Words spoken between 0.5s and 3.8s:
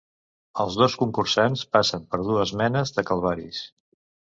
Els dos concursants passen per dues menes de calvaris.